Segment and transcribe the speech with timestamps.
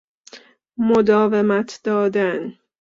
[0.77, 2.53] مداومت دادن